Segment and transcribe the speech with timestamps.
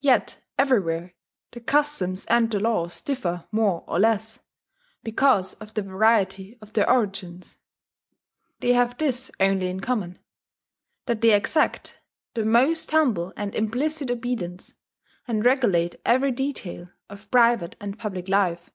[0.00, 1.14] Yet everywhere
[1.52, 4.40] the customs and the laws differ more or less,
[5.04, 7.58] because of the variety of their origins:
[8.58, 10.18] they have this only in common,
[11.06, 12.00] that they exact
[12.34, 14.74] the most humble and implicit obedience,
[15.28, 18.70] and regulate every detail of private and public life.